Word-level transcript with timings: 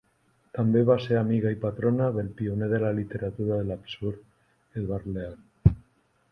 També 0.57 0.79
va 0.89 0.95
ser 1.03 1.19
amiga 1.19 1.51
i 1.55 1.59
patrona 1.65 2.07
del 2.17 2.33
pioner 2.41 2.71
de 2.73 2.81
la 2.85 2.91
literatura 3.01 3.61
de 3.61 3.69
l'absurd, 3.71 4.27
Edward 4.83 5.15
Lear. 5.19 5.73